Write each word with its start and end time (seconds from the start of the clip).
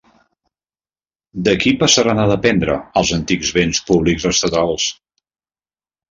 De 1.47 1.51
qui 1.63 1.73
passaren 1.83 2.21
a 2.23 2.25
dependre 2.31 2.77
els 3.01 3.11
antics 3.17 3.51
béns 3.59 3.81
públics 3.91 4.25
estatals? 4.31 4.87